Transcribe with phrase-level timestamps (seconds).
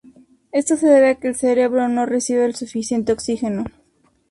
[0.51, 3.65] Esto se debe a que el cerebro no recibe el suficiente oxígeno.